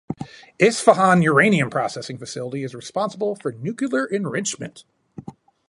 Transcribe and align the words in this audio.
Isfahan 0.59 1.21
uranium 1.21 1.69
processing 1.69 2.17
facility 2.17 2.63
is 2.63 2.73
responsible 2.73 3.35
for 3.35 3.51
nuclear 3.51 4.03
enrichment. 4.07 4.83